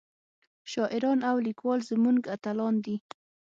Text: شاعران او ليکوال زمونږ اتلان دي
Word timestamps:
شاعران 0.71 1.19
او 1.29 1.35
ليکوال 1.45 1.79
زمونږ 1.89 2.19
اتلان 2.35 2.75
دي 2.85 2.95